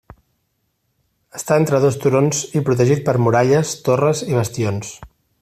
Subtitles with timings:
[1.39, 4.97] Està entre dos turons i protegit per muralles, torres i bastions.